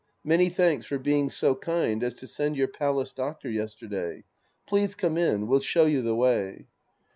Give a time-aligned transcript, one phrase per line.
[0.23, 4.23] Many thanks for being so Idnd as to send your palace doctor yesterday.
[4.67, 5.45] Please come in.
[5.45, 6.65] We'll show you the way.